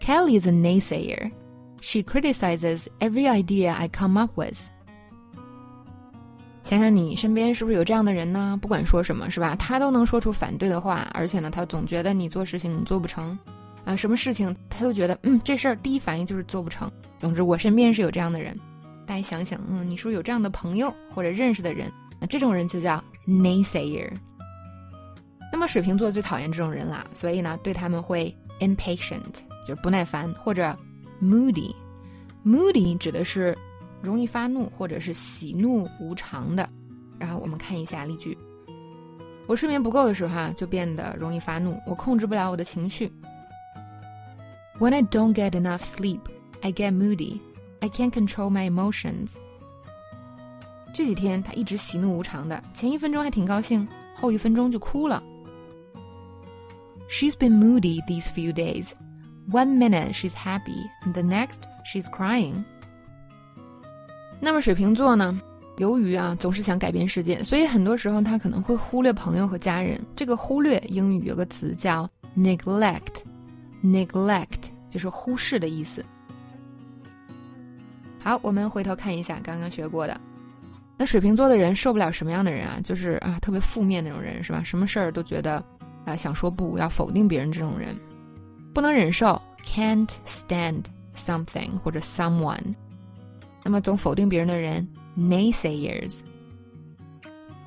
[0.00, 1.30] Kelly is a naysayer.
[1.80, 4.58] She criticizes every idea I come up with.
[6.69, 8.55] 想想你身边是不是有这样的人呢？
[8.61, 9.55] 不管说什么，是吧？
[9.55, 13.35] 他都能说出反对的话，而且呢，他总觉得你做事情做不成，
[13.85, 16.87] 啊，什么事情他都觉得，嗯，这事儿第一反应就是做不成。
[17.17, 18.55] 总之，我身边是有这样的人。
[19.07, 24.07] 大家想想，嗯，你说有这样的朋友或者认识的人，那这种人就叫 naysayer。
[25.51, 29.23] 那么水瓶座最讨厌这种人啦，所以呢，对他们会 impatient，
[29.67, 30.77] 就是不耐烦，或者
[31.19, 31.73] moody。
[32.45, 33.57] moody 指的是。
[34.01, 36.69] 容易发怒或者是喜怒无常的，
[37.17, 38.37] 然后我们看一下例句。
[39.47, 43.11] 我睡眠不够的时候啊，就变得容易发怒，我控制不了我的情绪。
[44.79, 46.21] When I don't get enough sleep,
[46.61, 47.39] I get moody.
[47.79, 49.35] I can't control my emotions.
[50.93, 55.21] 这几天他一直喜怒无常的，前一分钟还挺高兴，后一分钟就哭了。
[57.09, 58.91] She's been moody these few days.
[59.49, 62.63] One minute she's happy, and the next she's crying.
[64.39, 65.39] 那么水瓶座呢？
[65.77, 69.99] 由于啊总是想改变世界，所以很多时候他可能会忽略朋友和家人。
[70.15, 76.03] 这个忽略英语有个词叫 neglect，neglect 就是忽视的意思。
[78.21, 80.19] 好，我们回头看一下刚刚学过的。
[80.97, 82.81] 那水瓶座的人受不了什么样的人啊？
[82.83, 84.61] 就是啊特别负面那种人，是吧？
[84.61, 85.63] 什么事儿都觉得
[86.03, 87.95] 啊想说不，要否定别人这种人，
[88.73, 90.83] 不能忍受 can't stand
[91.15, 92.75] something 或者 someone。
[93.69, 96.21] 那么总否定别人的人，naysayers。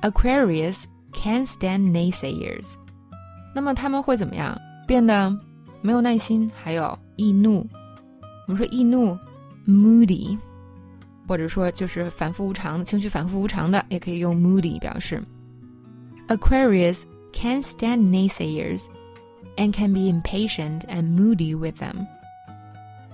[0.01, 0.83] Aquarius
[1.13, 2.73] can't stand naysayers。
[3.55, 4.59] 那么他们会怎么样？
[4.85, 5.33] 变得
[5.81, 7.65] 没有耐心，还有易怒。
[8.45, 9.17] 我们说易怒
[9.65, 10.37] ，moody，
[11.25, 15.23] 或者说就是反复无常，情绪反复无常的，也可以用 moody 表示。
[16.27, 18.87] Aquarius can't stand naysayers
[19.55, 22.05] and can be impatient and moody with them.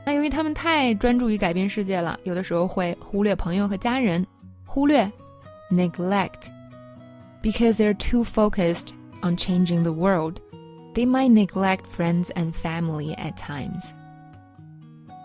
[0.09, 4.25] 那由于他们太专注于改变世界了，有的时候会忽略朋友和家人，
[4.65, 5.07] 忽略
[5.69, 8.87] neglect，because they're too focused
[9.21, 10.37] on changing the world,
[10.95, 13.91] they might neglect friends and family at times.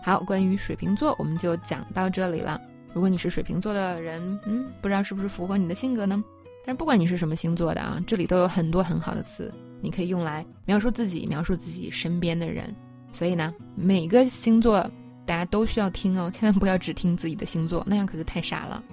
[0.03, 2.61] 好，关于水瓶座我们就讲到这里了。
[2.93, 6.23] 如果你是水瓶座的人，嗯，不知道是不是符合你的性格呢？
[6.63, 9.51] 但是不管你是什么星座的啊，这里都有很多很好的词，
[9.81, 12.71] 你可以用来描述自己，描述自己身边的人。
[13.15, 14.81] 所以呢，每个星座
[15.25, 18.83] 大家都需要听哦，千万不要只听自己的星座，那样可就太傻了。